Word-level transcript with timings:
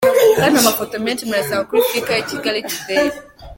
Andi 0.43 0.59
mafoto 0.67 0.93
menshi 1.05 1.25
murayasanga 1.27 1.67
kuri 1.69 1.81
Flickr 1.87 2.11
ya 2.15 2.27
Kigali 2.29 2.59
Today. 2.69 3.07